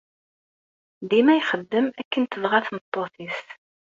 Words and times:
Dima 1.09 1.33
ixeddem 1.39 1.87
akken 2.01 2.23
tebɣa 2.25 2.59
tmeṭṭut-is. 2.67 3.39